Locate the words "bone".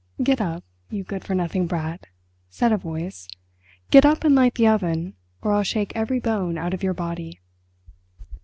6.19-6.57